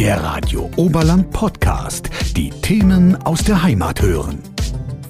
Der 0.00 0.22
Radio 0.22 0.70
Oberland 0.76 1.30
Podcast. 1.30 2.08
Die 2.34 2.48
Themen 2.48 3.16
aus 3.16 3.44
der 3.44 3.62
Heimat 3.62 4.00
hören. 4.00 4.38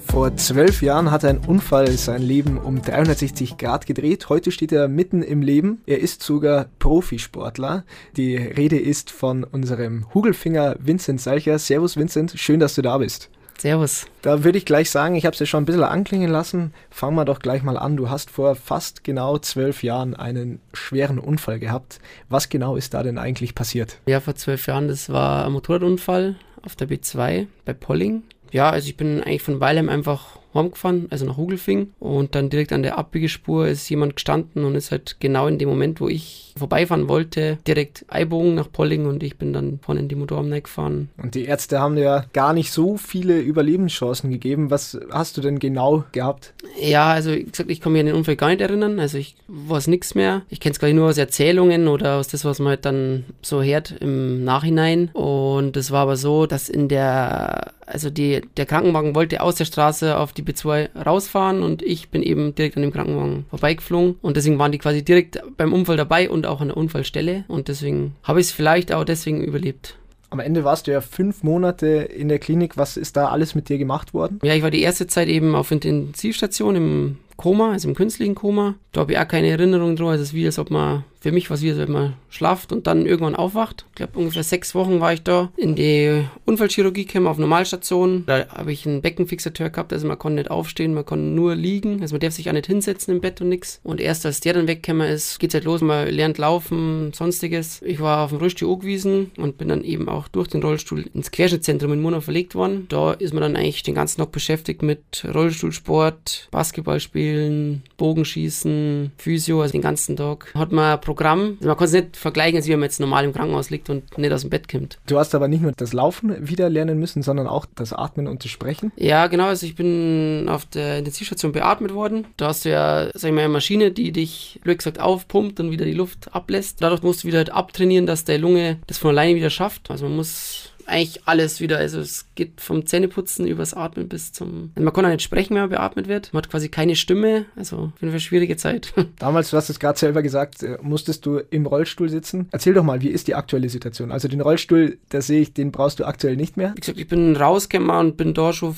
Vor 0.05 0.35
zwölf 0.35 0.81
Jahren 0.81 1.11
hat 1.11 1.23
ein 1.23 1.37
Unfall 1.37 1.87
sein 1.91 2.21
Leben 2.21 2.57
um 2.57 2.81
360 2.81 3.57
Grad 3.57 3.85
gedreht. 3.85 4.27
Heute 4.27 4.51
steht 4.51 4.73
er 4.73 4.89
mitten 4.89 5.23
im 5.23 5.41
Leben. 5.43 5.79
Er 5.85 5.99
ist 6.01 6.21
sogar 6.21 6.65
Profisportler. 6.79 7.85
Die 8.17 8.35
Rede 8.35 8.77
ist 8.77 9.11
von 9.11 9.45
unserem 9.45 10.13
Hugelfinger 10.13 10.75
Vincent 10.79 11.21
Salcher. 11.21 11.57
Servus 11.57 11.95
Vincent, 11.95 12.33
schön, 12.35 12.59
dass 12.59 12.75
du 12.75 12.81
da 12.81 12.97
bist. 12.97 13.29
Servus. 13.61 14.07
Da 14.23 14.43
würde 14.43 14.57
ich 14.57 14.65
gleich 14.65 14.89
sagen, 14.89 15.13
ich 15.13 15.23
habe 15.23 15.35
es 15.35 15.39
ja 15.39 15.45
schon 15.45 15.61
ein 15.61 15.65
bisschen 15.67 15.83
anklingen 15.83 16.31
lassen. 16.31 16.73
Fangen 16.89 17.15
wir 17.15 17.25
doch 17.25 17.37
gleich 17.37 17.61
mal 17.61 17.77
an. 17.77 17.95
Du 17.95 18.09
hast 18.09 18.31
vor 18.31 18.55
fast 18.55 19.03
genau 19.03 19.37
zwölf 19.37 19.83
Jahren 19.83 20.15
einen 20.15 20.59
schweren 20.73 21.19
Unfall 21.19 21.59
gehabt. 21.59 21.99
Was 22.27 22.49
genau 22.49 22.75
ist 22.75 22.95
da 22.95 23.03
denn 23.03 23.19
eigentlich 23.19 23.53
passiert? 23.53 23.99
Ja, 24.07 24.19
vor 24.19 24.33
zwölf 24.33 24.65
Jahren, 24.65 24.87
das 24.87 25.11
war 25.11 25.45
ein 25.45 25.51
Motorradunfall 25.51 26.37
auf 26.63 26.75
der 26.75 26.89
B2 26.89 27.45
bei 27.63 27.73
Polling. 27.73 28.23
Ja, 28.51 28.71
also 28.71 28.89
ich 28.89 28.97
bin 28.97 29.21
eigentlich 29.21 29.43
von 29.43 29.59
Weilheim 29.59 29.89
einfach 29.89 30.39
heimgefahren, 30.53 31.07
also 31.09 31.25
nach 31.25 31.37
Hugelfing. 31.37 31.93
Und 31.99 32.35
dann 32.35 32.49
direkt 32.49 32.73
an 32.73 32.83
der 32.83 32.97
Abbiegespur 32.97 33.67
ist 33.67 33.89
jemand 33.89 34.15
gestanden 34.15 34.65
und 34.65 34.75
ist 34.75 34.91
halt 34.91 35.17
genau 35.19 35.47
in 35.47 35.57
dem 35.57 35.69
Moment, 35.69 36.01
wo 36.01 36.07
ich 36.07 36.53
vorbeifahren 36.57 37.07
wollte, 37.07 37.57
direkt 37.67 38.05
Eibogen 38.09 38.55
nach 38.55 38.71
Polling 38.71 39.05
und 39.05 39.23
ich 39.23 39.37
bin 39.37 39.53
dann 39.53 39.79
vorne 39.81 40.01
in 40.01 40.07
die 40.07 40.15
Motorhaube 40.15 40.61
gefahren. 40.61 41.09
Und 41.17 41.35
die 41.35 41.45
Ärzte 41.45 41.79
haben 41.79 41.97
ja 41.97 42.25
gar 42.33 42.53
nicht 42.53 42.71
so 42.71 42.97
viele 42.97 43.39
Überlebenschancen 43.39 44.31
gegeben. 44.31 44.71
Was 44.71 44.99
hast 45.11 45.37
du 45.37 45.41
denn 45.41 45.59
genau 45.59 46.03
gehabt? 46.11 46.53
Ja, 46.79 47.11
also 47.11 47.31
wie 47.31 47.43
gesagt, 47.43 47.69
ich 47.69 47.81
kann 47.81 47.93
mich 47.93 48.01
an 48.01 48.07
den 48.07 48.15
Unfall 48.15 48.35
gar 48.35 48.49
nicht 48.49 48.61
erinnern. 48.61 48.99
Also 48.99 49.17
ich 49.17 49.35
weiß 49.47 49.87
nichts 49.87 50.15
mehr. 50.15 50.41
Ich 50.49 50.59
kenne 50.59 50.73
es 50.73 50.79
gleich 50.79 50.93
nur 50.93 51.09
aus 51.09 51.17
Erzählungen 51.17 51.87
oder 51.87 52.17
aus 52.17 52.27
das, 52.27 52.45
was 52.45 52.59
man 52.59 52.69
halt 52.69 52.85
dann 52.85 53.25
so 53.41 53.61
hört 53.61 53.95
im 53.99 54.43
Nachhinein. 54.43 55.09
Und 55.13 55.77
es 55.77 55.91
war 55.91 56.01
aber 56.01 56.17
so, 56.17 56.45
dass 56.45 56.69
in 56.69 56.87
der, 56.87 57.73
also 57.85 58.09
die, 58.09 58.41
der 58.57 58.65
Krankenwagen 58.65 59.15
wollte 59.15 59.41
aus 59.41 59.55
der 59.55 59.65
Straße 59.65 60.17
auf 60.17 60.33
die 60.33 60.40
die 60.43 60.53
B2 60.53 60.89
rausfahren 61.05 61.63
und 61.63 61.81
ich 61.81 62.09
bin 62.09 62.23
eben 62.23 62.55
direkt 62.55 62.75
an 62.77 62.83
dem 62.83 62.91
Krankenwagen 62.91 63.45
vorbeigeflogen 63.49 64.15
und 64.21 64.37
deswegen 64.37 64.59
waren 64.59 64.71
die 64.71 64.77
quasi 64.77 65.03
direkt 65.03 65.41
beim 65.57 65.73
Unfall 65.73 65.97
dabei 65.97 66.29
und 66.29 66.45
auch 66.45 66.61
an 66.61 66.69
der 66.69 66.77
Unfallstelle 66.77 67.45
und 67.47 67.67
deswegen 67.67 68.15
habe 68.23 68.39
ich 68.39 68.47
es 68.47 68.51
vielleicht 68.51 68.91
auch 68.93 69.03
deswegen 69.03 69.43
überlebt. 69.43 69.97
Am 70.31 70.39
Ende 70.39 70.63
warst 70.63 70.87
du 70.87 70.91
ja 70.91 71.01
fünf 71.01 71.43
Monate 71.43 71.87
in 71.87 72.29
der 72.29 72.39
Klinik. 72.39 72.77
Was 72.77 72.95
ist 72.95 73.17
da 73.17 73.27
alles 73.27 73.53
mit 73.53 73.67
dir 73.67 73.77
gemacht 73.77 74.13
worden? 74.13 74.39
Ja, 74.43 74.55
ich 74.55 74.63
war 74.63 74.71
die 74.71 74.81
erste 74.81 75.05
Zeit 75.05 75.27
eben 75.27 75.55
auf 75.55 75.71
Intensivstation 75.71 76.75
im 76.77 77.17
Koma, 77.35 77.73
also 77.73 77.89
im 77.89 77.95
künstlichen 77.95 78.33
Koma. 78.33 78.75
Da 78.93 79.01
habe 79.01 79.11
ich 79.11 79.19
auch 79.19 79.27
keine 79.27 79.49
Erinnerung 79.49 79.97
dran. 79.97 80.07
Also 80.07 80.21
es 80.23 80.29
ist 80.29 80.33
wie, 80.33 80.45
als 80.45 80.57
ob 80.57 80.71
man 80.71 81.03
für 81.21 81.31
mich 81.31 81.49
was 81.51 81.61
wie, 81.61 81.77
wenn 81.77 81.91
man 81.91 82.13
schlaft 82.29 82.71
und 82.71 82.87
dann 82.87 83.05
irgendwann 83.05 83.35
aufwacht. 83.35 83.85
Ich 83.89 83.95
glaube, 83.95 84.17
ungefähr 84.17 84.43
sechs 84.43 84.73
Wochen 84.73 84.99
war 84.99 85.13
ich 85.13 85.21
da 85.21 85.51
in 85.55 85.75
die 85.75 86.23
Unfallchirurgie 86.45 87.05
gekommen 87.05 87.27
auf 87.27 87.37
Normalstation. 87.37 88.23
Da 88.25 88.47
habe 88.49 88.71
ich 88.71 88.87
einen 88.87 89.01
Beckenfixateur 89.01 89.69
gehabt, 89.69 89.93
also 89.93 90.07
man 90.07 90.17
konnte 90.17 90.37
nicht 90.37 90.51
aufstehen, 90.51 90.95
man 90.95 91.05
konnte 91.05 91.25
nur 91.25 91.53
liegen. 91.55 92.01
Also 92.01 92.15
man 92.15 92.21
darf 92.21 92.33
sich 92.33 92.49
auch 92.49 92.53
nicht 92.53 92.65
hinsetzen 92.65 93.13
im 93.13 93.21
Bett 93.21 93.39
und 93.39 93.49
nichts. 93.49 93.79
Und 93.83 94.01
erst 94.01 94.25
als 94.25 94.39
der 94.39 94.53
dann 94.53 94.67
weggekommen 94.67 95.07
ist, 95.07 95.39
geht 95.39 95.51
es 95.51 95.53
halt 95.53 95.65
los, 95.65 95.81
man 95.81 96.07
lernt 96.07 96.39
laufen, 96.39 97.13
sonstiges. 97.13 97.83
Ich 97.83 97.99
war 97.99 98.25
auf 98.25 98.31
dem 98.31 98.39
Rollstuhl 98.39 98.73
angewiesen 98.73 99.29
und 99.37 99.59
bin 99.59 99.67
dann 99.67 99.83
eben 99.83 100.09
auch 100.09 100.27
durch 100.27 100.47
den 100.47 100.63
Rollstuhl 100.63 101.05
ins 101.13 101.29
Querschnittzentrum 101.29 101.93
in 101.93 102.01
Murnau 102.01 102.21
verlegt 102.21 102.55
worden. 102.55 102.87
Da 102.89 103.11
ist 103.11 103.33
man 103.33 103.41
dann 103.43 103.55
eigentlich 103.55 103.83
den 103.83 103.93
ganzen 103.93 104.19
Tag 104.19 104.31
beschäftigt 104.31 104.81
mit 104.81 105.23
Rollstuhlsport, 105.31 106.47
Basketballspielen, 106.49 107.83
Bogenschießen, 107.97 109.11
Physio, 109.17 109.61
also 109.61 109.73
den 109.73 109.81
ganzen 109.81 110.15
Tag. 110.15 110.51
Hat 110.55 110.71
man 110.71 110.99
Programm. 111.15 111.57
Also 111.59 111.67
man 111.67 111.77
kann 111.77 111.85
es 111.85 111.93
nicht 111.93 112.17
vergleichen, 112.17 112.57
als 112.57 112.67
wenn 112.67 112.79
man 112.79 112.87
jetzt 112.87 112.99
normal 112.99 113.25
im 113.25 113.33
Krankenhaus 113.33 113.69
liegt 113.69 113.89
und 113.89 114.17
nicht 114.17 114.31
aus 114.31 114.41
dem 114.41 114.49
Bett 114.49 114.69
kommt. 114.69 114.97
Du 115.07 115.19
hast 115.19 115.35
aber 115.35 115.47
nicht 115.47 115.61
nur 115.61 115.73
das 115.73 115.93
Laufen 115.93 116.47
wieder 116.47 116.69
lernen 116.69 116.99
müssen, 116.99 117.21
sondern 117.21 117.47
auch 117.47 117.65
das 117.75 117.91
Atmen 117.93 118.27
und 118.27 118.43
das 118.43 118.51
Sprechen? 118.51 118.91
Ja, 118.95 119.27
genau. 119.27 119.45
Also 119.45 119.65
ich 119.65 119.75
bin 119.75 120.47
auf 120.47 120.65
der 120.65 120.99
Intensivstation 120.99 121.51
beatmet 121.51 121.93
worden. 121.93 122.27
Da 122.37 122.47
hast 122.47 122.65
du 122.65 122.69
ja, 122.69 123.09
sag 123.13 123.29
ich 123.29 123.35
mal, 123.35 123.41
eine 123.41 123.49
Maschine, 123.49 123.91
die 123.91 124.11
dich, 124.11 124.59
blöd 124.63 124.77
gesagt, 124.77 124.99
aufpumpt 124.99 125.59
und 125.59 125.71
wieder 125.71 125.85
die 125.85 125.93
Luft 125.93 126.33
ablässt. 126.33 126.81
Dadurch 126.81 127.03
musst 127.03 127.23
du 127.23 127.27
wieder 127.27 127.39
halt 127.39 127.51
abtrainieren, 127.51 128.05
dass 128.05 128.23
der 128.23 128.37
Lunge 128.37 128.79
das 128.87 128.97
von 128.97 129.09
alleine 129.11 129.35
wieder 129.35 129.49
schafft. 129.49 129.91
Also 129.91 130.05
man 130.05 130.15
muss 130.15 130.71
eigentlich 130.91 131.21
alles 131.25 131.59
wieder. 131.59 131.77
Also 131.77 131.99
es 131.99 132.25
geht 132.35 132.61
vom 132.61 132.85
Zähneputzen 132.85 133.47
übers 133.47 133.73
Atmen 133.73 134.07
bis 134.07 134.33
zum. 134.33 134.71
Man 134.75 134.93
kann 134.93 135.05
auch 135.05 135.09
nicht 135.09 135.23
sprechen, 135.23 135.55
wenn 135.55 135.61
man 135.61 135.69
beatmet 135.69 136.07
wird. 136.07 136.33
Man 136.33 136.43
hat 136.43 136.51
quasi 136.51 136.69
keine 136.69 136.95
Stimme. 136.95 137.45
Also 137.55 137.77
auf 137.77 138.01
jeden 138.01 138.11
Fall 138.11 138.19
schwierige 138.19 138.57
Zeit. 138.57 138.93
Damals, 139.19 139.49
du 139.49 139.57
hast 139.57 139.69
es 139.69 139.79
gerade 139.79 139.97
selber 139.97 140.21
gesagt, 140.21 140.63
äh, 140.63 140.77
musstest 140.81 141.25
du 141.25 141.37
im 141.49 141.65
Rollstuhl 141.65 142.09
sitzen. 142.09 142.47
Erzähl 142.51 142.73
doch 142.73 142.83
mal, 142.83 143.01
wie 143.01 143.09
ist 143.09 143.27
die 143.27 143.35
aktuelle 143.35 143.69
Situation? 143.69 144.11
Also 144.11 144.27
den 144.27 144.41
Rollstuhl, 144.41 144.97
da 145.09 145.21
sehe 145.21 145.41
ich, 145.41 145.53
den 145.53 145.71
brauchst 145.71 145.99
du 145.99 146.05
aktuell 146.05 146.35
nicht 146.35 146.57
mehr. 146.57 146.73
Wie 146.75 146.81
gesagt, 146.81 146.99
ich 146.99 147.07
bin 147.07 147.35
rausgekommen 147.35 147.71
und 147.95 148.17
bin 148.17 148.33
da 148.33 148.53
schon, 148.53 148.75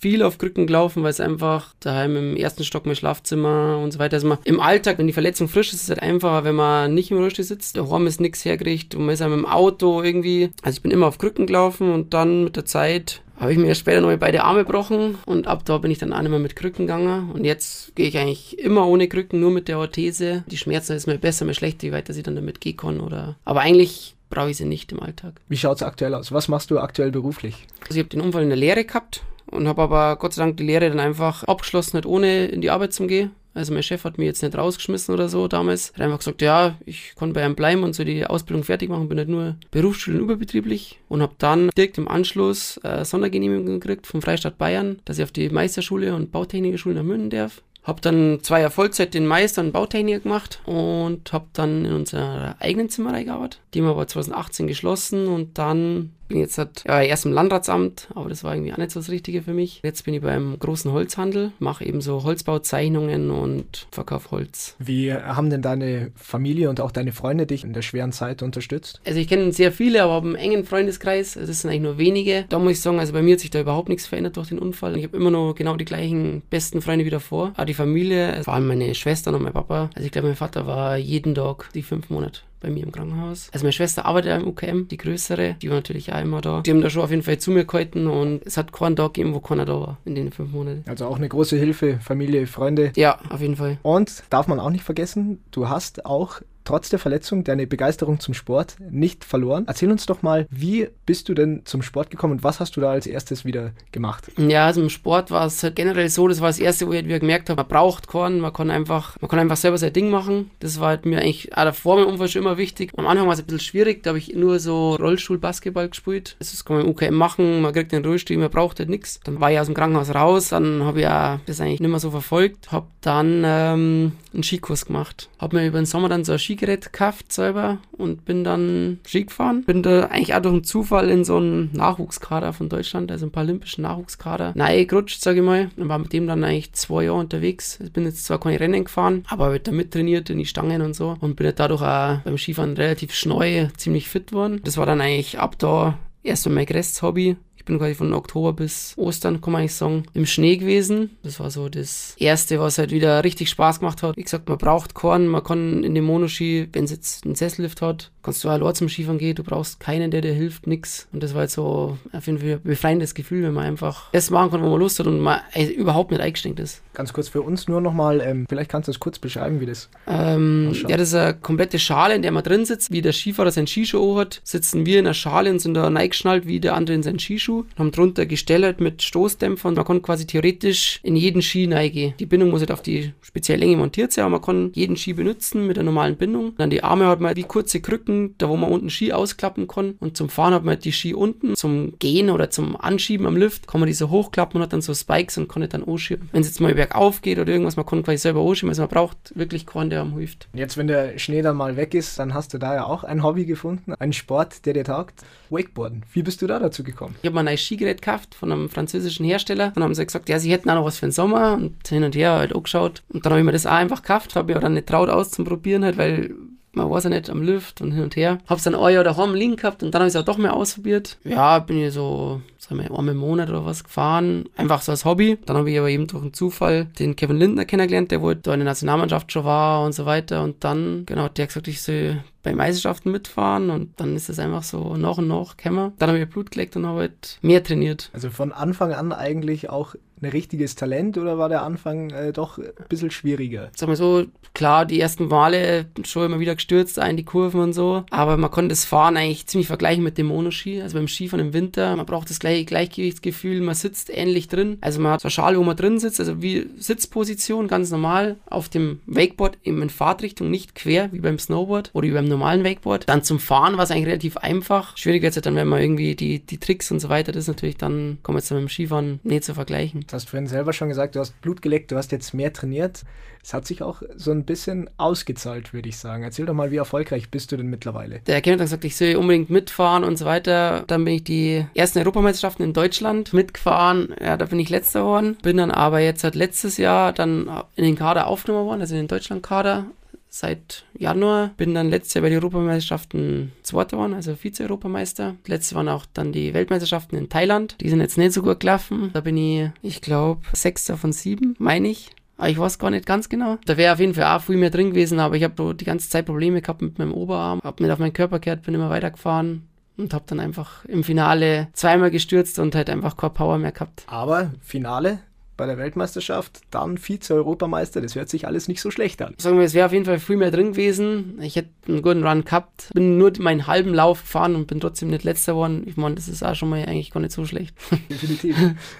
viel 0.00 0.22
auf 0.22 0.38
Krücken 0.38 0.66
gelaufen, 0.66 1.02
weil 1.02 1.10
es 1.10 1.20
einfach 1.20 1.74
daheim 1.80 2.16
im 2.16 2.36
ersten 2.36 2.64
Stock 2.64 2.86
mein 2.86 2.96
Schlafzimmer 2.96 3.78
und 3.82 3.92
so 3.92 3.98
weiter 3.98 4.16
ist. 4.16 4.24
Also 4.24 4.38
im 4.44 4.60
Alltag, 4.60 4.98
wenn 4.98 5.06
die 5.06 5.12
Verletzung 5.12 5.48
frisch 5.48 5.68
ist, 5.68 5.74
ist 5.74 5.82
es 5.84 5.88
halt 5.90 6.02
einfacher, 6.02 6.44
wenn 6.44 6.54
man 6.54 6.94
nicht 6.94 7.10
im 7.10 7.18
Rollstuhl 7.18 7.44
sitzt. 7.44 7.76
Der 7.76 7.88
Horn 7.88 8.06
ist 8.06 8.20
nichts 8.20 8.44
hergerichtet 8.44 8.98
und 8.98 9.04
man 9.04 9.14
ist 9.14 9.22
einem 9.22 9.40
im 9.40 9.46
Auto 9.46 10.02
irgendwie. 10.02 10.50
Also 10.62 10.76
ich 10.76 10.82
bin 10.82 10.90
immer 10.90 11.06
auf 11.06 11.18
Krücken 11.18 11.46
gelaufen 11.46 11.92
und 11.92 12.14
dann 12.14 12.44
mit 12.44 12.56
der 12.56 12.64
Zeit 12.64 13.22
habe 13.38 13.52
ich 13.52 13.58
mir 13.58 13.74
später 13.74 14.00
noch 14.00 14.14
beide 14.16 14.44
Arme 14.44 14.64
gebrochen 14.64 15.18
und 15.24 15.46
ab 15.46 15.64
da 15.64 15.78
bin 15.78 15.90
ich 15.90 15.98
dann 15.98 16.12
auch 16.12 16.20
nicht 16.20 16.30
mehr 16.30 16.38
mit 16.38 16.56
Krücken 16.56 16.86
gegangen. 16.86 17.30
Und 17.32 17.44
jetzt 17.44 17.94
gehe 17.94 18.08
ich 18.08 18.16
eigentlich 18.16 18.58
immer 18.58 18.86
ohne 18.86 19.08
Krücken, 19.08 19.40
nur 19.40 19.50
mit 19.50 19.68
der 19.68 19.78
Orthese. 19.78 20.44
Die 20.46 20.58
Schmerzen 20.58 20.96
ist 20.96 21.06
mir 21.06 21.18
besser, 21.18 21.44
mir 21.44 21.54
schlechter, 21.54 21.88
wie 21.88 21.92
weiter 21.92 22.14
sie 22.14 22.22
dann 22.22 22.36
damit 22.36 22.60
gehen 22.60 22.76
kann. 22.76 23.00
Oder 23.00 23.36
aber 23.44 23.60
eigentlich 23.60 24.14
brauche 24.30 24.50
ich 24.50 24.56
sie 24.56 24.64
nicht 24.64 24.92
im 24.92 25.00
Alltag. 25.00 25.34
Wie 25.48 25.56
schaut 25.56 25.76
es 25.76 25.82
aktuell 25.82 26.14
aus? 26.14 26.32
Was 26.32 26.48
machst 26.48 26.70
du 26.70 26.78
aktuell 26.78 27.10
beruflich? 27.10 27.66
Also 27.82 27.94
ich 27.94 27.98
habe 27.98 28.08
den 28.08 28.20
Unfall 28.20 28.42
in 28.42 28.50
der 28.50 28.58
Lehre 28.58 28.84
gehabt 28.84 29.22
und 29.50 29.68
habe 29.68 29.82
aber 29.82 30.16
Gott 30.16 30.34
sei 30.34 30.44
Dank 30.44 30.56
die 30.56 30.64
Lehre 30.64 30.88
dann 30.88 31.00
einfach 31.00 31.44
abgeschlossen, 31.44 31.96
nicht 31.96 32.06
ohne 32.06 32.46
in 32.46 32.60
die 32.60 32.70
Arbeit 32.70 32.92
zu 32.92 33.06
gehen. 33.06 33.32
Also 33.52 33.72
mein 33.72 33.82
Chef 33.82 34.04
hat 34.04 34.16
mich 34.16 34.26
jetzt 34.26 34.42
nicht 34.42 34.56
rausgeschmissen 34.56 35.12
oder 35.12 35.28
so 35.28 35.48
damals. 35.48 35.92
Hat 35.94 36.02
einfach 36.02 36.18
gesagt, 36.18 36.40
ja, 36.40 36.76
ich 36.86 37.14
konnte 37.16 37.34
bei 37.34 37.44
einem 37.44 37.56
bleiben 37.56 37.82
und 37.82 37.94
so 37.94 38.04
die 38.04 38.24
Ausbildung 38.24 38.62
fertig 38.62 38.88
machen, 38.88 39.08
bin 39.08 39.18
nicht 39.18 39.28
nur 39.28 39.56
Berufsschule 39.70 40.18
und 40.18 40.24
überbetrieblich 40.24 41.00
und 41.08 41.20
habe 41.20 41.34
dann 41.38 41.70
direkt 41.76 41.98
im 41.98 42.06
Anschluss 42.06 42.78
äh, 42.84 43.04
Sondergenehmigung 43.04 43.80
gekriegt 43.80 44.06
vom 44.06 44.22
Freistaat 44.22 44.56
Bayern, 44.56 45.00
dass 45.04 45.18
ich 45.18 45.24
auf 45.24 45.32
die 45.32 45.50
Meisterschule 45.50 46.14
und 46.14 46.30
Bautechnikerschule 46.30 46.94
nach 46.94 47.02
München 47.02 47.30
darf. 47.30 47.62
Hab 47.82 48.02
dann 48.02 48.40
zwei 48.42 48.60
Jahre 48.60 48.70
Vollzeit 48.70 49.14
den 49.14 49.26
Meister 49.26 49.62
und 49.62 49.72
Bautechniker 49.72 50.20
gemacht 50.20 50.60
und 50.66 51.32
hab 51.32 51.52
dann 51.54 51.86
in 51.86 51.92
unserer 51.92 52.56
eigenen 52.60 52.90
Zimmerei 52.90 53.24
gearbeitet. 53.24 53.60
Die 53.74 53.80
haben 53.80 53.88
aber 53.88 54.06
2018 54.06 54.66
geschlossen 54.66 55.28
und 55.28 55.58
dann 55.58 56.10
bin 56.30 56.38
jetzt 56.38 56.56
halt, 56.58 56.84
ja, 56.86 57.02
erst 57.02 57.26
im 57.26 57.32
Landratsamt, 57.32 58.08
aber 58.14 58.28
das 58.28 58.44
war 58.44 58.54
irgendwie 58.54 58.72
auch 58.72 58.78
nicht 58.78 58.92
so 58.92 59.00
das 59.00 59.10
Richtige 59.10 59.42
für 59.42 59.52
mich. 59.52 59.80
Jetzt 59.82 60.04
bin 60.04 60.14
ich 60.14 60.22
beim 60.22 60.58
großen 60.58 60.90
Holzhandel, 60.92 61.52
mache 61.58 61.84
eben 61.84 62.00
so 62.00 62.22
Holzbauzeichnungen 62.22 63.30
und 63.30 63.88
verkaufe 63.90 64.30
Holz. 64.30 64.76
Wie 64.78 65.12
haben 65.12 65.50
denn 65.50 65.60
deine 65.60 66.12
Familie 66.14 66.70
und 66.70 66.80
auch 66.80 66.92
deine 66.92 67.12
Freunde 67.12 67.46
dich 67.46 67.64
in 67.64 67.72
der 67.72 67.82
schweren 67.82 68.12
Zeit 68.12 68.42
unterstützt? 68.42 69.00
Also 69.04 69.18
ich 69.18 69.28
kenne 69.28 69.52
sehr 69.52 69.72
viele, 69.72 70.04
aber 70.04 70.18
einen 70.18 70.36
engen 70.36 70.64
Freundeskreis. 70.64 71.36
Also 71.36 71.50
es 71.50 71.62
sind 71.62 71.70
eigentlich 71.70 71.82
nur 71.82 71.98
wenige. 71.98 72.44
Da 72.48 72.60
muss 72.60 72.72
ich 72.72 72.80
sagen, 72.80 73.00
also 73.00 73.12
bei 73.12 73.22
mir 73.22 73.32
hat 73.32 73.40
sich 73.40 73.50
da 73.50 73.60
überhaupt 73.60 73.88
nichts 73.88 74.06
verändert 74.06 74.36
durch 74.36 74.48
den 74.48 74.60
Unfall. 74.60 74.96
Ich 74.96 75.04
habe 75.04 75.16
immer 75.16 75.32
noch 75.32 75.54
genau 75.54 75.76
die 75.76 75.84
gleichen 75.84 76.42
besten 76.48 76.80
Freunde 76.80 77.04
wie 77.04 77.10
davor. 77.10 77.52
Aber 77.56 77.66
die 77.66 77.74
Familie, 77.74 78.40
vor 78.44 78.54
allem 78.54 78.68
meine 78.68 78.94
Schwester 78.94 79.34
und 79.34 79.42
mein 79.42 79.52
Papa. 79.52 79.90
Also 79.94 80.06
ich 80.06 80.12
glaube, 80.12 80.28
mein 80.28 80.36
Vater 80.36 80.66
war 80.66 80.96
jeden 80.96 81.34
Tag 81.34 81.70
die 81.74 81.82
fünf 81.82 82.08
Monate 82.08 82.42
bei 82.60 82.70
mir 82.70 82.84
im 82.84 82.92
Krankenhaus. 82.92 83.48
Also 83.52 83.64
meine 83.64 83.72
Schwester 83.72 84.04
arbeitet 84.04 84.40
im 84.40 84.48
UKM, 84.48 84.88
die 84.88 84.96
größere, 84.96 85.56
die 85.60 85.68
war 85.68 85.76
natürlich 85.76 86.12
auch 86.12 86.20
immer 86.20 86.40
da. 86.40 86.60
Die 86.60 86.70
haben 86.70 86.80
da 86.80 86.90
schon 86.90 87.02
auf 87.02 87.10
jeden 87.10 87.22
Fall 87.22 87.38
zu 87.38 87.50
mir 87.50 87.64
gehalten 87.64 88.06
und 88.06 88.46
es 88.46 88.56
hat 88.56 88.72
keinen 88.72 88.96
Tag 88.96 89.14
gegeben, 89.14 89.34
wo 89.34 89.40
keiner 89.40 89.64
da 89.64 89.80
war 89.80 89.98
in 90.04 90.14
den 90.14 90.30
fünf 90.30 90.52
Monaten. 90.52 90.84
Also 90.86 91.06
auch 91.06 91.16
eine 91.16 91.28
große 91.28 91.56
Hilfe, 91.56 91.98
Familie, 92.00 92.46
Freunde. 92.46 92.92
Ja, 92.96 93.18
auf 93.30 93.40
jeden 93.40 93.56
Fall. 93.56 93.78
Und 93.82 94.22
darf 94.30 94.46
man 94.46 94.60
auch 94.60 94.70
nicht 94.70 94.84
vergessen, 94.84 95.42
du 95.50 95.68
hast 95.68 96.04
auch 96.04 96.40
trotz 96.64 96.88
der 96.88 96.98
Verletzung 96.98 97.44
deine 97.44 97.66
Begeisterung 97.66 98.20
zum 98.20 98.34
Sport 98.34 98.76
nicht 98.90 99.24
verloren. 99.24 99.64
Erzähl 99.66 99.90
uns 99.90 100.06
doch 100.06 100.22
mal, 100.22 100.46
wie 100.50 100.88
bist 101.06 101.28
du 101.28 101.34
denn 101.34 101.62
zum 101.64 101.82
Sport 101.82 102.10
gekommen 102.10 102.34
und 102.34 102.44
was 102.44 102.60
hast 102.60 102.76
du 102.76 102.80
da 102.80 102.90
als 102.90 103.06
erstes 103.06 103.44
wieder 103.44 103.72
gemacht? 103.92 104.30
Ja, 104.36 104.66
also 104.66 104.82
im 104.82 104.90
Sport 104.90 105.30
war 105.30 105.46
es 105.46 105.62
halt 105.62 105.76
generell 105.76 106.08
so, 106.08 106.28
das 106.28 106.40
war 106.40 106.48
das 106.48 106.58
erste, 106.58 106.86
wo 106.86 106.92
ich 106.92 106.98
halt 106.98 107.06
wieder 107.06 107.20
gemerkt 107.20 107.50
habe, 107.50 107.60
man 107.60 107.68
braucht 107.68 108.08
keinen, 108.08 108.40
man 108.40 108.52
kann 108.52 108.70
einfach, 108.70 109.16
man 109.20 109.28
kann 109.28 109.38
einfach 109.38 109.56
selber 109.56 109.78
sein 109.78 109.92
Ding 109.92 110.10
machen. 110.10 110.50
Das 110.60 110.80
war 110.80 110.88
halt 110.88 111.06
mir 111.06 111.20
eigentlich 111.20 111.56
auch 111.56 111.64
davor 111.64 112.00
im 112.00 112.08
Unfall 112.08 112.28
schon 112.28 112.42
immer 112.42 112.56
wichtig. 112.56 112.92
Am 112.96 113.06
Anfang 113.06 113.26
war 113.26 113.34
es 113.34 113.40
ein 113.40 113.46
bisschen 113.46 113.60
schwierig, 113.60 114.02
da 114.02 114.10
habe 114.10 114.18
ich 114.18 114.34
nur 114.34 114.58
so 114.60 114.94
Rollstuhl-Basketball 114.96 115.88
gespielt. 115.88 116.36
Das 116.38 116.64
kann 116.64 116.76
man 116.76 116.86
im 116.86 116.92
UKM 116.92 117.14
machen, 117.14 117.62
man 117.62 117.72
kriegt 117.72 117.92
den 117.92 118.04
Rollstuhl, 118.04 118.36
man 118.36 118.50
braucht 118.50 118.78
halt 118.78 118.88
nichts. 118.88 119.20
Dann 119.24 119.40
war 119.40 119.50
ich 119.50 119.58
aus 119.58 119.66
dem 119.66 119.74
Krankenhaus 119.74 120.14
raus, 120.14 120.48
dann 120.48 120.84
habe 120.84 120.98
ich 120.98 121.04
ja 121.04 121.40
das 121.46 121.60
eigentlich 121.60 121.80
nicht 121.80 121.90
mehr 121.90 122.00
so 122.00 122.10
verfolgt, 122.10 122.72
habe 122.72 122.86
dann 123.00 123.42
ähm, 123.44 124.12
einen 124.32 124.42
Skikurs 124.42 124.86
gemacht. 124.86 125.28
Habe 125.38 125.56
mir 125.56 125.66
über 125.66 125.78
den 125.78 125.86
Sommer 125.86 126.08
dann 126.08 126.24
so 126.24 126.32
einen 126.32 126.38
Skigerät 126.50 126.92
gekauft 126.92 127.32
selber 127.32 127.78
und 127.92 128.24
bin 128.24 128.42
dann 128.42 128.98
Ski 129.06 129.24
gefahren. 129.24 129.62
Bin 129.64 129.82
da 129.82 130.06
eigentlich 130.06 130.34
auch 130.34 130.42
durch 130.42 130.54
einen 130.54 130.64
Zufall 130.64 131.08
in 131.08 131.24
so 131.24 131.36
einen 131.36 131.70
Nachwuchskader 131.72 132.52
von 132.52 132.68
Deutschland, 132.68 133.12
also 133.12 133.26
ein 133.26 133.32
olympischen 133.36 133.82
Nachwuchskader, 133.82 134.52
gerutscht, 134.84 135.22
sage 135.22 135.38
ich 135.40 135.44
mal. 135.44 135.70
Und 135.76 135.88
war 135.88 135.98
mit 135.98 136.12
dem 136.12 136.26
dann 136.26 136.42
eigentlich 136.42 136.72
zwei 136.72 137.04
Jahre 137.04 137.18
unterwegs. 137.18 137.78
Ich 137.80 137.92
bin 137.92 138.04
jetzt 138.04 138.24
zwar 138.24 138.40
keine 138.40 138.58
Rennen 138.58 138.84
gefahren, 138.84 139.24
aber 139.28 139.46
habe 139.46 139.60
da 139.60 139.70
mittrainiert 139.70 140.28
in 140.30 140.38
die 140.38 140.46
Stangen 140.46 140.82
und 140.82 140.94
so 140.94 141.16
und 141.20 141.36
bin 141.36 141.46
halt 141.46 141.60
dadurch 141.60 141.82
auch 141.82 142.18
beim 142.24 142.36
Skifahren 142.36 142.76
relativ 142.76 143.14
schnell 143.14 143.70
ziemlich 143.76 144.08
fit 144.08 144.32
worden. 144.32 144.60
Das 144.64 144.76
war 144.76 144.86
dann 144.86 145.00
eigentlich 145.00 145.38
ab 145.38 145.56
da 145.58 145.98
erst 146.22 146.48
mein 146.48 146.66
größtes 146.66 147.02
Hobby 147.02 147.36
ich 147.60 147.66
bin 147.66 147.78
quasi 147.78 147.94
von 147.94 148.14
Oktober 148.14 148.54
bis 148.54 148.94
Ostern, 148.96 149.42
kann 149.42 149.52
man 149.52 149.60
eigentlich 149.60 149.74
sagen, 149.74 150.04
im 150.14 150.24
Schnee 150.24 150.56
gewesen. 150.56 151.10
Das 151.22 151.40
war 151.40 151.50
so 151.50 151.68
das 151.68 152.14
Erste, 152.18 152.58
was 152.58 152.78
halt 152.78 152.90
wieder 152.90 153.22
richtig 153.22 153.50
Spaß 153.50 153.80
gemacht 153.80 154.02
hat. 154.02 154.16
Wie 154.16 154.22
gesagt, 154.22 154.48
man 154.48 154.56
braucht 154.56 154.94
Korn, 154.94 155.26
man 155.26 155.44
kann 155.44 155.84
in 155.84 155.94
dem 155.94 156.04
Monoski, 156.04 156.70
wenn 156.72 156.84
es 156.84 156.90
jetzt 156.90 157.26
einen 157.26 157.34
Sessellift 157.34 157.82
hat, 157.82 158.12
kannst 158.22 158.44
du 158.44 158.48
allein 158.48 158.74
zum 158.74 158.88
Skifahren 158.88 159.18
gehen, 159.18 159.34
du 159.34 159.42
brauchst 159.42 159.78
keinen, 159.78 160.10
der 160.10 160.22
dir 160.22 160.32
hilft, 160.32 160.66
nix. 160.66 161.06
Und 161.12 161.22
das 161.22 161.34
war 161.34 161.40
halt 161.40 161.50
so 161.50 161.98
auf 162.12 162.26
jeden 162.26 162.38
Fall 162.38 162.52
ein 162.52 162.62
befreiendes 162.62 163.14
Gefühl, 163.14 163.42
wenn 163.42 163.52
man 163.52 163.64
einfach 163.64 164.10
das 164.12 164.30
machen 164.30 164.50
kann, 164.50 164.62
wo 164.62 164.70
man 164.70 164.80
Lust 164.80 164.98
hat 164.98 165.06
und 165.06 165.20
man 165.20 165.40
überhaupt 165.76 166.10
nicht 166.12 166.20
eingeschränkt 166.20 166.60
ist. 166.60 166.82
Ganz 166.94 167.12
kurz 167.12 167.28
für 167.28 167.42
uns 167.42 167.68
nur 167.68 167.82
nochmal, 167.82 168.20
ähm, 168.20 168.46
vielleicht 168.48 168.70
kannst 168.70 168.88
du 168.88 168.92
es 168.92 169.00
kurz 169.00 169.18
beschreiben, 169.18 169.60
wie 169.60 169.66
das 169.66 169.90
ähm, 170.06 170.74
Ja, 170.88 170.96
das 170.96 171.08
ist 171.08 171.14
eine 171.14 171.34
komplette 171.34 171.78
Schale, 171.78 172.14
in 172.14 172.22
der 172.22 172.32
man 172.32 172.42
drin 172.42 172.64
sitzt. 172.64 172.90
Wie 172.90 173.02
der 173.02 173.12
Skifahrer 173.12 173.50
seinen 173.50 173.66
Skischuh 173.66 174.18
hat, 174.18 174.40
sitzen 174.44 174.86
wir 174.86 174.98
in 174.98 175.06
einer 175.06 175.14
Schale 175.14 175.50
und 175.50 175.60
sind 175.60 175.74
da 175.74 175.86
reingeschnallt, 175.86 176.46
wie 176.46 176.60
der 176.60 176.74
andere 176.74 176.94
in 176.96 177.02
seinen 177.02 177.18
Skischuh 177.18 177.59
Skischuh, 177.60 177.78
haben 177.78 177.90
drunter 177.90 178.26
gestellt 178.26 178.80
mit 178.80 179.02
Stoßdämpfern. 179.02 179.74
Man 179.74 179.84
kann 179.84 180.02
quasi 180.02 180.26
theoretisch 180.26 181.00
in 181.02 181.16
jeden 181.16 181.42
Ski 181.42 181.72
reingehen. 181.72 182.14
Die 182.18 182.26
Bindung 182.26 182.50
muss 182.50 182.60
nicht 182.60 182.72
auf 182.72 182.82
die 182.82 183.12
spezielle 183.20 183.60
Länge 183.60 183.76
montiert 183.76 184.12
sein, 184.12 184.24
aber 184.24 184.32
man 184.32 184.42
kann 184.42 184.70
jeden 184.74 184.96
Ski 184.96 185.12
benutzen 185.14 185.66
mit 185.66 185.76
der 185.76 185.84
normalen 185.84 186.16
Bindung. 186.16 186.54
Dann 186.56 186.70
die 186.70 186.82
Arme 186.82 187.06
hat 187.06 187.20
man 187.20 187.36
wie 187.36 187.44
kurze 187.44 187.80
Krücken, 187.80 188.34
da 188.38 188.48
wo 188.48 188.56
man 188.56 188.70
unten 188.70 188.90
Ski 188.90 189.12
ausklappen 189.12 189.68
kann. 189.68 189.96
Und 190.00 190.16
zum 190.16 190.28
Fahren 190.28 190.54
hat 190.54 190.64
man 190.64 190.78
die 190.78 190.92
Ski 190.92 191.14
unten. 191.14 191.54
Zum 191.56 191.98
Gehen 191.98 192.30
oder 192.30 192.50
zum 192.50 192.76
Anschieben 192.76 193.26
am 193.26 193.36
Lift 193.36 193.66
kann 193.66 193.80
man 193.80 193.86
diese 193.86 194.10
hochklappen 194.10 194.58
und 194.58 194.62
hat 194.62 194.72
dann 194.72 194.82
so 194.82 194.94
Spikes 194.94 195.38
und 195.38 195.48
kann 195.48 195.60
nicht 195.60 195.74
dann 195.74 195.84
anschieben. 195.84 196.28
Wenn 196.32 196.42
es 196.42 196.48
jetzt 196.48 196.60
mal 196.60 196.74
bergauf 196.74 197.22
geht 197.22 197.38
oder 197.38 197.50
irgendwas, 197.52 197.76
man 197.76 197.86
kann 197.86 198.02
quasi 198.02 198.18
selber 198.18 198.40
anschieben. 198.40 198.70
Also 198.70 198.82
man 198.82 198.90
braucht 198.90 199.32
wirklich 199.34 199.66
keinen, 199.66 199.90
der 199.90 200.00
am 200.00 200.16
hilft. 200.16 200.48
Jetzt, 200.52 200.76
wenn 200.76 200.86
der 200.86 201.18
Schnee 201.18 201.42
dann 201.42 201.56
mal 201.56 201.76
weg 201.76 201.94
ist, 201.94 202.18
dann 202.18 202.34
hast 202.34 202.54
du 202.54 202.58
da 202.58 202.74
ja 202.74 202.84
auch 202.84 203.04
ein 203.04 203.22
Hobby 203.22 203.44
gefunden, 203.44 203.94
einen 203.98 204.12
Sport, 204.12 204.66
der 204.66 204.74
dir 204.74 204.84
taugt. 204.84 205.22
Wakeboarden. 205.50 206.04
Wie 206.12 206.22
bist 206.22 206.42
du 206.42 206.46
da 206.46 206.58
dazu 206.58 206.84
gekommen? 206.84 207.16
Ich 207.22 207.26
habe 207.26 207.34
mal 207.44 207.48
ein 207.48 207.52
neues 207.52 207.64
Skigerät 207.64 208.02
gekauft 208.02 208.34
von 208.34 208.52
einem 208.52 208.68
französischen 208.68 209.24
Hersteller. 209.24 209.72
Dann 209.74 209.84
haben 209.84 209.94
sie 209.94 210.04
gesagt, 210.04 210.28
ja, 210.28 210.38
sie 210.38 210.52
hätten 210.52 210.70
auch 210.70 210.74
noch 210.74 210.84
was 210.84 210.98
für 210.98 211.06
den 211.06 211.12
Sommer 211.12 211.54
und 211.54 211.86
hin 211.88 212.04
und 212.04 212.14
her 212.14 212.32
halt 212.32 212.54
angeschaut. 212.54 213.02
Und 213.08 213.24
dann 213.24 213.32
habe 213.32 213.40
ich 213.40 213.46
mir 213.46 213.52
das 213.52 213.66
auch 213.66 213.72
einfach 213.72 214.02
gekauft, 214.02 214.36
habe 214.36 214.50
ich 214.50 214.56
aber 214.56 214.62
dann 214.62 214.74
nicht 214.74 214.86
traut 214.86 215.08
aus 215.08 215.30
zum 215.30 215.44
Probieren 215.44 215.84
halt, 215.84 215.98
weil 215.98 216.34
man 216.72 216.90
weiß 216.90 217.04
ja 217.04 217.10
nicht, 217.10 217.30
am 217.30 217.42
Lift 217.42 217.80
und 217.80 217.92
hin 217.92 218.04
und 218.04 218.16
her. 218.16 218.38
Hab's 218.46 218.62
dann 218.62 218.74
ein 218.74 218.94
Jahr 218.94 219.04
daheim 219.04 219.34
liegen 219.34 219.56
gehabt 219.56 219.82
und 219.82 219.92
dann 219.92 220.02
habe 220.02 220.08
ich 220.08 220.14
es 220.14 220.20
auch 220.20 220.24
doch 220.24 220.38
mehr 220.38 220.54
ausprobiert. 220.54 221.18
Ja, 221.24 221.58
bin 221.58 221.82
ich 221.82 221.92
so, 221.92 222.40
sagen 222.70 222.82
wir, 222.82 222.98
einmal 222.98 223.14
im 223.14 223.20
Monat 223.20 223.50
oder 223.50 223.66
was 223.66 223.84
gefahren. 223.84 224.48
Einfach 224.56 224.82
so 224.82 224.92
als 224.92 225.04
Hobby. 225.04 225.38
Dann 225.44 225.56
habe 225.56 225.70
ich 225.70 225.78
aber 225.78 225.90
eben 225.90 226.06
durch 226.06 226.22
einen 226.22 226.32
Zufall 226.32 226.86
den 226.98 227.16
Kevin 227.16 227.36
Lindner 227.36 227.64
kennengelernt, 227.64 228.10
der 228.10 228.22
wohl 228.22 228.36
da 228.36 228.54
in 228.54 228.60
der 228.60 228.66
Nationalmannschaft 228.66 229.32
schon 229.32 229.44
war 229.44 229.84
und 229.84 229.92
so 229.92 230.06
weiter. 230.06 230.42
Und 230.42 230.64
dann, 230.64 231.04
genau, 231.06 231.28
der 231.28 231.44
hat 231.44 231.50
gesagt, 231.50 231.68
ich 231.68 231.82
soll 231.82 232.22
bei 232.42 232.54
Meisterschaften 232.54 233.10
mitfahren 233.10 233.70
und 233.70 234.00
dann 234.00 234.16
ist 234.16 234.30
es 234.30 234.38
einfach 234.38 234.62
so 234.62 234.96
nach 234.96 235.18
und 235.18 235.28
nach 235.28 235.56
gekommen. 235.56 235.92
Dann 235.98 236.08
habe 236.08 236.18
ich 236.18 236.28
Blut 236.28 236.50
gelegt 236.50 236.76
und 236.76 236.86
habe 236.86 237.00
halt 237.00 237.38
mehr 237.42 237.62
trainiert. 237.62 238.10
Also 238.12 238.30
von 238.30 238.52
Anfang 238.52 238.92
an 238.92 239.12
eigentlich 239.12 239.68
auch 239.68 239.94
ein 240.22 240.30
richtiges 240.30 240.74
Talent 240.74 241.16
oder 241.18 241.38
war 241.38 241.48
der 241.48 241.62
Anfang 241.62 242.10
äh, 242.10 242.32
doch 242.32 242.58
ein 242.58 242.72
bisschen 242.88 243.10
schwieriger? 243.10 243.70
Sag 243.74 243.88
mal 243.88 243.96
so, 243.96 244.26
klar, 244.54 244.84
die 244.84 245.00
ersten 245.00 245.28
Male 245.28 245.86
schon 246.04 246.26
immer 246.26 246.40
wieder 246.40 246.54
gestürzt, 246.54 246.98
in 246.98 247.16
die 247.16 247.24
Kurven 247.24 247.60
und 247.60 247.72
so, 247.72 248.04
aber 248.10 248.36
man 248.36 248.50
konnte 248.50 248.68
das 248.70 248.84
Fahren 248.84 249.16
eigentlich 249.16 249.46
ziemlich 249.46 249.68
vergleichen 249.68 250.04
mit 250.04 250.18
dem 250.18 250.26
Monoski, 250.26 250.82
also 250.82 250.98
beim 250.98 251.08
Skifahren 251.08 251.46
im 251.46 251.52
Winter, 251.54 251.96
man 251.96 252.06
braucht 252.06 252.28
das 252.30 252.38
gleiche 252.38 252.59
Gleichgewichtsgefühl, 252.64 253.60
man 253.60 253.74
sitzt 253.74 254.10
ähnlich 254.10 254.48
drin, 254.48 254.78
also 254.80 255.00
man 255.00 255.12
hat 255.12 255.20
so 255.20 255.26
eine 255.26 255.30
Schale, 255.30 255.58
wo 255.58 255.62
man 255.62 255.76
drin 255.76 255.98
sitzt, 255.98 256.20
also 256.20 256.42
wie 256.42 256.66
Sitzposition, 256.78 257.68
ganz 257.68 257.90
normal, 257.90 258.36
auf 258.46 258.68
dem 258.68 259.00
Wakeboard 259.06 259.58
eben 259.64 259.82
in 259.82 259.90
Fahrtrichtung, 259.90 260.50
nicht 260.50 260.74
quer, 260.74 261.12
wie 261.12 261.20
beim 261.20 261.38
Snowboard 261.38 261.90
oder 261.92 262.06
wie 262.08 262.12
beim 262.12 262.26
normalen 262.26 262.64
Wakeboard. 262.64 263.08
Dann 263.08 263.22
zum 263.22 263.38
Fahren 263.38 263.76
war 263.76 263.84
es 263.84 263.90
eigentlich 263.90 264.06
relativ 264.06 264.36
einfach. 264.36 264.96
Schwierig 264.96 265.22
wird 265.22 265.36
es 265.36 265.42
dann, 265.42 265.56
wenn 265.56 265.68
man 265.68 265.80
irgendwie 265.80 266.14
die, 266.14 266.40
die 266.40 266.58
Tricks 266.58 266.90
und 266.90 267.00
so 267.00 267.08
weiter, 267.08 267.32
das 267.32 267.44
ist 267.44 267.48
natürlich 267.48 267.76
dann, 267.76 268.18
kommen 268.22 268.36
wir 268.36 268.40
jetzt 268.40 268.50
mit 268.50 268.60
dem 268.60 268.68
Skifahren 268.68 269.20
nicht 269.22 269.44
zu 269.44 269.54
vergleichen. 269.54 270.04
Du 270.06 270.12
hast 270.12 270.28
vorhin 270.28 270.46
selber 270.46 270.72
schon 270.72 270.88
gesagt, 270.88 271.14
du 271.14 271.20
hast 271.20 271.40
Blut 271.40 271.62
geleckt, 271.62 271.92
du 271.92 271.96
hast 271.96 272.12
jetzt 272.12 272.34
mehr 272.34 272.52
trainiert. 272.52 273.04
Es 273.42 273.54
hat 273.54 273.66
sich 273.66 273.82
auch 273.82 274.02
so 274.16 274.30
ein 274.30 274.44
bisschen 274.44 274.90
ausgezahlt, 274.96 275.72
würde 275.72 275.88
ich 275.88 275.96
sagen. 275.96 276.22
Erzähl 276.22 276.46
doch 276.46 276.54
mal, 276.54 276.70
wie 276.70 276.76
erfolgreich 276.76 277.30
bist 277.30 277.52
du 277.52 277.56
denn 277.56 277.68
mittlerweile? 277.68 278.20
Der 278.26 278.40
Kevin 278.40 278.58
hat 278.58 278.66
gesagt, 278.66 278.84
ich 278.84 278.96
soll 278.96 279.16
unbedingt 279.16 279.50
mitfahren 279.50 280.04
und 280.04 280.18
so 280.18 280.24
weiter. 280.24 280.84
Dann 280.86 281.04
bin 281.04 281.14
ich 281.14 281.24
die 281.24 281.64
ersten 281.74 281.98
Europameisterschaften 281.98 282.64
in 282.64 282.72
Deutschland 282.72 283.32
mitgefahren. 283.32 284.14
Ja, 284.20 284.36
da 284.36 284.44
bin 284.44 284.58
ich 284.58 284.68
letzter 284.68 285.00
geworden. 285.00 285.36
Bin 285.42 285.56
dann 285.56 285.70
aber 285.70 286.00
jetzt 286.00 286.20
seit 286.20 286.34
letztes 286.34 286.76
Jahr 286.76 287.12
dann 287.12 287.50
in 287.76 287.84
den 287.84 287.96
Kader 287.96 288.26
aufgenommen 288.26 288.66
worden, 288.66 288.80
also 288.82 288.94
in 288.94 289.02
den 289.02 289.08
Deutschlandkader 289.08 289.86
seit 290.28 290.84
Januar. 290.96 291.50
Bin 291.56 291.74
dann 291.74 291.90
letztes 291.90 292.14
Jahr 292.14 292.22
bei 292.22 292.28
den 292.28 292.38
Europameisterschaften 292.38 293.52
Zweiter 293.62 293.96
geworden, 293.96 294.14
also 294.14 294.36
Vize-Europameister. 294.36 295.34
Letztes 295.46 295.74
waren 295.74 295.88
auch 295.88 296.06
dann 296.14 296.32
die 296.32 296.54
Weltmeisterschaften 296.54 297.16
in 297.16 297.28
Thailand. 297.28 297.76
Die 297.80 297.88
sind 297.88 298.00
jetzt 298.00 298.16
nicht 298.16 298.32
so 298.32 298.42
gut 298.42 298.60
gelaufen. 298.60 299.10
Da 299.12 299.20
bin 299.20 299.36
ich, 299.36 299.70
ich 299.82 300.00
glaube, 300.00 300.42
Sechster 300.52 300.96
von 300.96 301.12
sieben, 301.12 301.56
meine 301.58 301.88
ich. 301.88 302.10
Aber 302.40 302.48
ich 302.48 302.58
weiß 302.58 302.78
gar 302.78 302.90
nicht 302.90 303.04
ganz 303.04 303.28
genau. 303.28 303.58
Da 303.66 303.76
wäre 303.76 303.92
auf 303.92 304.00
jeden 304.00 304.14
Fall 304.14 304.24
auch 304.24 304.40
viel 304.40 304.56
mehr 304.56 304.70
drin 304.70 304.90
gewesen, 304.90 305.20
aber 305.20 305.36
ich 305.36 305.44
habe 305.44 305.74
die 305.74 305.84
ganze 305.84 306.08
Zeit 306.08 306.24
Probleme 306.24 306.62
gehabt 306.62 306.80
mit 306.80 306.98
meinem 306.98 307.12
Oberarm. 307.12 307.60
Hab 307.62 307.80
nicht 307.80 307.90
auf 307.90 307.98
meinen 307.98 308.14
Körper 308.14 308.38
gehört, 308.38 308.62
bin 308.62 308.74
immer 308.74 308.88
weitergefahren 308.88 309.68
und 309.98 310.14
habe 310.14 310.24
dann 310.26 310.40
einfach 310.40 310.86
im 310.86 311.04
Finale 311.04 311.68
zweimal 311.74 312.10
gestürzt 312.10 312.58
und 312.58 312.74
halt 312.74 312.88
einfach 312.88 313.18
keine 313.18 313.34
Power 313.34 313.58
mehr 313.58 313.72
gehabt. 313.72 314.04
Aber 314.06 314.52
Finale 314.62 315.18
bei 315.58 315.66
der 315.66 315.76
Weltmeisterschaft, 315.76 316.62
dann 316.70 316.96
Vize-Europameister, 316.96 318.00
das 318.00 318.14
hört 318.14 318.30
sich 318.30 318.46
alles 318.46 318.68
nicht 318.68 318.80
so 318.80 318.90
schlecht 318.90 319.20
an. 319.20 319.34
Sagen 319.36 319.58
wir, 319.58 319.66
es 319.66 319.74
wäre 319.74 319.84
auf 319.84 319.92
jeden 319.92 320.06
Fall 320.06 320.18
viel 320.18 320.38
mehr 320.38 320.50
drin 320.50 320.72
gewesen. 320.72 321.38
Ich 321.42 321.56
hätte 321.56 321.68
einen 321.88 322.00
guten 322.00 322.26
Run 322.26 322.46
gehabt, 322.46 322.88
bin 322.94 323.18
nur 323.18 323.30
meinen 323.38 323.66
halben 323.66 323.92
Lauf 323.92 324.22
gefahren 324.22 324.56
und 324.56 324.66
bin 324.66 324.80
trotzdem 324.80 325.10
nicht 325.10 325.24
letzter 325.24 325.52
geworden. 325.52 325.82
Ich 325.84 325.98
meine, 325.98 326.14
das 326.14 326.28
ist 326.28 326.42
auch 326.42 326.54
schon 326.54 326.70
mal 326.70 326.82
eigentlich 326.86 327.10
gar 327.10 327.20
nicht 327.20 327.34
so 327.34 327.44
schlecht. 327.44 327.76
Definitiv. 328.10 328.56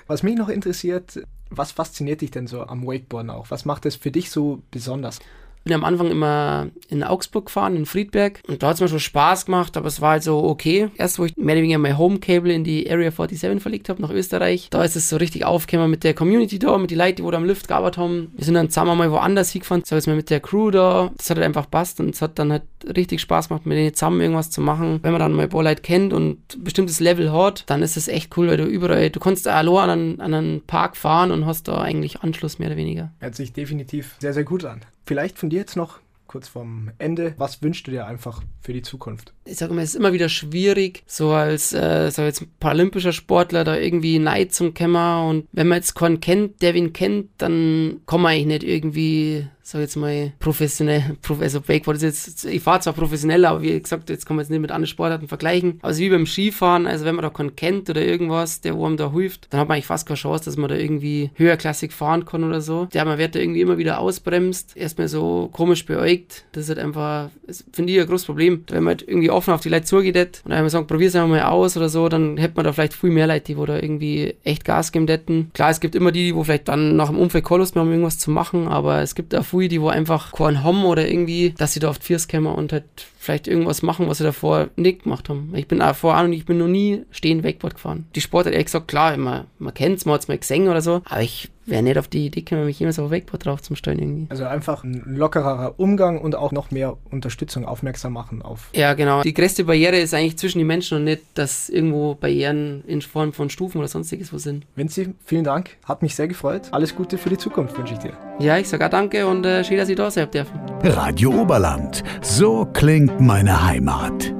Was 0.07 0.23
mich 0.23 0.37
noch 0.37 0.51
interessiert, 0.51 1.23
was 1.51 1.73
fasziniert 1.73 2.21
dich 2.21 2.31
denn 2.31 2.47
so 2.47 2.63
am 2.63 2.87
Wakeboarden 2.87 3.31
auch? 3.31 3.51
Was 3.51 3.65
macht 3.65 3.85
es 3.87 3.97
für 3.97 4.11
dich 4.11 4.31
so 4.31 4.63
besonders? 4.71 5.19
Bin 5.71 5.77
am 5.77 5.85
Anfang 5.85 6.11
immer 6.11 6.69
in 6.89 7.05
Augsburg 7.05 7.47
gefahren, 7.47 7.77
in 7.77 7.87
Friedberg. 7.87 8.41
Und 8.49 8.63
da 8.63 8.69
hat 8.69 8.75
es 8.75 8.81
mir 8.81 8.89
schon 8.89 8.99
Spaß 8.99 9.47
gemacht, 9.47 9.77
aber 9.77 9.87
es 9.87 10.01
war 10.01 10.13
halt 10.13 10.25
so 10.25 10.43
okay. 10.43 10.89
Erst, 10.97 11.21
wo 11.21 11.25
ich 11.25 11.37
mehr 11.37 11.55
oder 11.55 11.63
weniger 11.63 11.79
mein 11.79 11.97
Home-Cable 11.97 12.53
in 12.53 12.65
die 12.65 12.91
Area 12.91 13.11
47 13.13 13.63
verlegt 13.63 13.89
habe, 13.89 14.03
nach 14.03 14.11
Österreich, 14.11 14.69
da 14.71 14.83
ist 14.83 14.97
es 14.97 15.09
so 15.09 15.17
richtig 15.17 15.45
aufgekommen 15.45 15.91
mit 15.91 16.03
der 16.03 16.15
Community 16.15 16.59
da, 16.59 16.77
mit 16.77 16.91
den 16.91 16.99
Leuten, 16.99 17.17
die 17.17 17.25
wo 17.25 17.31
da 17.31 17.37
am 17.37 17.45
Lift 17.45 17.69
gearbeitet 17.69 17.99
haben. 17.99 18.33
Wir 18.37 18.45
sind 18.45 18.55
dann 18.55 18.69
zusammen 18.69 18.99
mal 18.99 19.13
woanders 19.13 19.53
hingefahren, 19.53 19.85
so 19.87 19.95
jetzt 19.95 20.09
mal 20.09 20.17
mit 20.17 20.31
der 20.31 20.41
Crew 20.41 20.73
da. 20.73 21.13
Das 21.17 21.31
hat 21.31 21.37
halt 21.37 21.47
einfach 21.47 21.71
passt 21.71 22.01
und 22.01 22.15
es 22.15 22.21
hat 22.21 22.39
dann 22.41 22.51
halt 22.51 22.65
richtig 22.97 23.21
Spaß 23.21 23.49
gemacht, 23.49 23.67
mit 23.67 23.79
denen 23.79 23.95
zusammen 23.95 24.21
irgendwas 24.21 24.51
zu 24.51 24.61
machen. 24.61 24.99
Wenn 25.03 25.13
man 25.13 25.21
dann 25.21 25.35
mal 25.35 25.49
Leute 25.51 25.83
kennt 25.83 26.13
und 26.13 26.57
ein 26.57 26.65
bestimmtes 26.65 26.99
Level 26.99 27.33
hat, 27.33 27.63
dann 27.69 27.83
ist 27.83 27.97
es 27.97 28.09
echt 28.09 28.37
cool, 28.37 28.49
weil 28.49 28.57
du 28.57 28.65
überall, 28.65 29.11
du 29.11 29.21
kannst 29.21 29.47
da 29.47 29.61
an 29.61 29.69
einen, 29.69 30.21
an 30.21 30.35
einen 30.35 30.63
Park 30.63 30.97
fahren 30.97 31.31
und 31.31 31.47
hast 31.47 31.69
da 31.69 31.81
eigentlich 31.81 32.23
Anschluss 32.23 32.59
mehr 32.59 32.69
oder 32.69 32.77
weniger. 32.77 33.13
Hört 33.21 33.37
sich 33.37 33.53
definitiv 33.53 34.17
sehr, 34.19 34.33
sehr 34.33 34.45
gut 34.45 34.65
an. 34.65 34.81
Vielleicht 35.11 35.41
von 35.41 35.51
dir 35.51 35.59
jetzt 35.59 35.75
noch 35.75 35.99
kurz 36.29 36.47
vorm 36.47 36.93
Ende. 36.99 37.35
Was 37.37 37.61
wünschst 37.65 37.85
du 37.85 37.91
dir 37.91 38.07
einfach 38.07 38.45
für 38.61 38.73
die 38.73 38.83
Zukunft? 38.83 39.33
Ich 39.45 39.57
sage 39.57 39.75
mal, 39.75 39.83
es 39.83 39.91
ist 39.91 39.97
immer 39.97 40.13
wieder 40.13 40.29
schwierig, 40.29 41.03
so 41.09 41.33
als 41.33 41.73
äh, 41.73 42.13
so 42.13 42.23
jetzt 42.23 42.45
paralympischer 42.61 43.13
Sportler 43.13 43.65
da 43.65 43.77
irgendwie 43.77 44.21
Neid 44.21 44.55
zum 44.55 44.73
Kämmer 44.73 45.27
und 45.29 45.49
wenn 45.51 45.67
man 45.67 45.79
jetzt 45.79 45.97
keinen 45.97 46.21
kennt, 46.21 46.63
der 46.63 46.75
wen 46.75 46.93
kennt, 46.93 47.31
dann 47.39 48.03
kann 48.07 48.21
man 48.21 48.35
eigentlich 48.35 48.47
nicht 48.47 48.63
irgendwie 48.63 49.49
sag 49.71 49.81
jetzt 49.81 49.97
mal, 49.97 50.33
professionell, 50.41 51.17
also 51.41 51.69
Wakeboard 51.69 51.99
ist 51.99 52.03
jetzt, 52.03 52.45
ich 52.45 52.63
fahre 52.63 52.81
zwar 52.81 52.93
professionell, 52.93 53.45
aber 53.45 53.63
wie 53.63 53.81
gesagt, 53.81 54.11
jetzt 54.11 54.27
kann 54.27 54.37
man 54.37 54.43
jetzt 54.43 54.51
nicht 54.51 54.61
mit 54.61 54.71
anderen 54.71 54.89
Sportarten 54.89 55.29
vergleichen. 55.29 55.79
Aber 55.79 55.89
also 55.89 56.01
wie 56.01 56.11
beim 56.11 56.27
Skifahren, 56.27 56.87
also 56.87 57.05
wenn 57.05 57.15
man 57.15 57.23
da 57.23 57.31
keinen 57.31 57.55
kennt 57.55 57.89
oder 57.89 58.03
irgendwas, 58.03 58.61
der 58.61 58.75
einem 58.75 58.97
da 58.97 59.13
hilft, 59.13 59.47
dann 59.51 59.61
hat 59.61 59.69
man 59.69 59.77
eigentlich 59.77 59.87
fast 59.87 60.07
keine 60.07 60.17
Chance, 60.17 60.45
dass 60.45 60.57
man 60.57 60.69
da 60.69 60.77
irgendwie 60.77 61.31
höherklassig 61.35 61.93
fahren 61.93 62.25
kann 62.25 62.43
oder 62.43 62.61
so. 62.61 62.89
Ja, 62.93 63.05
man 63.05 63.19
wird 63.19 63.35
da 63.35 63.39
irgendwie 63.39 63.61
immer 63.61 63.79
wieder 63.79 64.01
ausbremst, 64.01 64.77
erstmal 64.77 65.09
so 65.09 65.49
komisch 65.53 65.87
beäugt. 65.87 66.45
Das 66.53 66.65
ist 66.65 66.71
halt 66.71 66.81
einfach, 66.81 67.31
finde 67.73 67.93
ich, 67.93 68.01
ein 68.01 68.07
großes 68.07 68.27
Problem. 68.27 68.65
Wenn 68.69 68.83
man 68.83 68.97
halt 68.97 69.03
irgendwie 69.07 69.31
offen 69.31 69.55
auf 69.55 69.61
die 69.61 69.69
Leute 69.69 69.85
zugeht 69.85 70.43
und 70.45 70.53
einmal 70.53 70.71
sagt, 70.71 70.89
probier's 70.89 71.15
einfach 71.15 71.29
mal 71.29 71.43
aus 71.43 71.77
oder 71.77 71.89
so, 71.89 72.09
dann 72.09 72.37
hätte 72.39 72.55
man 72.57 72.65
da 72.65 72.73
vielleicht 72.73 72.95
viel 72.95 73.11
mehr 73.11 73.29
Leute, 73.29 73.55
die 73.55 73.67
da 73.67 73.77
irgendwie 73.77 74.35
echt 74.43 74.65
Gas 74.65 74.91
geben 74.91 75.07
hätten. 75.07 75.51
Klar, 75.55 75.71
es 75.71 75.79
gibt 75.79 75.95
immer 75.95 76.11
die, 76.11 76.25
die 76.25 76.35
wo 76.35 76.43
vielleicht 76.43 76.69
dann 76.69 76.97
nach 76.97 77.09
dem 77.09 77.19
Unfall 77.19 77.43
keine 77.43 77.61
mehr 77.61 77.83
haben, 77.83 77.91
irgendwas 77.91 78.19
zu 78.19 78.33
machen, 78.33 78.67
aber 78.67 79.01
es 79.01 79.15
gibt 79.15 79.35
auch 79.35 79.45
viel, 79.45 79.60
die 79.69 79.81
wo 79.81 79.89
einfach 79.89 80.33
keinen 80.33 80.63
haben 80.65 80.85
oder 80.85 81.09
irgendwie, 81.09 81.51
dass 81.51 81.73
sie 81.73 81.81
da 81.81 81.93
die 81.93 82.05
Füße 82.05 82.29
kommen 82.29 82.55
und 82.55 82.73
halt 82.73 82.85
vielleicht 83.21 83.47
irgendwas 83.47 83.83
machen, 83.83 84.09
was 84.09 84.17
sie 84.17 84.25
davor 84.25 84.69
nicht 84.77 85.03
gemacht 85.03 85.29
haben. 85.29 85.53
Ich 85.55 85.69
bin 85.69 85.83
auch 85.83 85.95
vorher 85.95 86.25
und 86.25 86.33
ich 86.33 86.47
bin 86.47 86.57
noch 86.57 86.69
nie 86.69 87.03
stehen 87.11 87.45
Wakeboard 87.45 87.75
gefahren. 87.75 88.07
Die 88.15 88.23
Sportart, 88.23 88.55
ehrlich 88.55 88.67
gesagt, 88.67 88.89
klar, 88.89 89.15
man, 89.19 89.45
man 89.59 89.75
kennt 89.75 89.99
es, 89.99 90.07
man 90.07 90.15
hat 90.15 90.23
es 90.23 90.29
mal 90.29 90.39
gesehen 90.39 90.69
oder 90.69 90.81
so, 90.81 91.03
aber 91.05 91.21
ich 91.21 91.51
wäre 91.67 91.83
nicht 91.83 91.99
auf 91.99 92.09
die 92.09 92.27
Idee 92.27 92.41
gekommen, 92.41 92.65
mich 92.65 92.81
jemals 92.81 92.99
auf 92.99 93.11
Wakeboard 93.11 93.45
drauf 93.45 93.63
zum 93.63 93.77
Stellen 93.77 93.99
irgendwie. 93.99 94.27
Also 94.31 94.45
einfach 94.45 94.85
ein 94.85 95.03
lockerer 95.07 95.75
Umgang 95.77 96.19
und 96.19 96.35
auch 96.35 96.51
noch 96.51 96.71
mehr 96.71 96.97
Unterstützung 97.11 97.67
aufmerksam 97.67 98.15
machen 98.15 98.43
auf. 98.43 98.71
Ja, 98.75 98.95
genau. 98.95 99.23
Die 99.23 99.35
größte 99.35 99.65
Barriere 99.65 99.99
ist 99.99 100.15
eigentlich 100.15 100.39
zwischen 100.39 100.59
den 100.59 100.67
Menschen 100.67 100.99
und 100.99 101.05
nicht, 101.05 101.23
dass 101.35 101.69
irgendwo 101.69 102.15
Barrieren 102.15 102.83
in 102.87 103.03
Form 103.03 103.33
von 103.33 103.51
Stufen 103.51 103.79
oder 103.79 103.89
sonstiges 103.89 104.33
wo 104.33 104.39
sind. 104.39 104.67
Vinzi, 104.75 105.15
vielen 105.25 105.45
Dank. 105.45 105.77
Hat 105.85 106.03
mich 106.03 106.15
sehr 106.15 106.27
gefreut. 106.27 106.69
Alles 106.73 106.97
Gute 106.97 107.19
für 107.19 107.29
die 107.29 107.39
Zukunft 107.39 107.77
wünsche 107.77 107.95
ich 107.95 108.01
dir. 108.01 108.13
Ja, 108.41 108.57
ich 108.57 108.69
sage 108.69 108.87
auch 108.87 108.91
danke 108.91 109.27
und 109.27 109.45
äh, 109.45 109.63
schön, 109.63 109.77
dass 109.77 109.89
ich 109.89 109.97
da 109.97 110.11
sein 110.11 110.31
dürfen. 110.31 110.59
Radio 110.83 111.31
Oberland. 111.31 112.03
So 112.23 112.67
klingt 112.73 113.10
meine 113.19 113.65
Heimat. 113.67 114.40